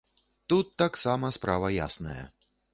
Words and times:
Тут 0.53 0.71
таксама 0.83 1.31
справа 1.37 1.71
ясная. 1.85 2.23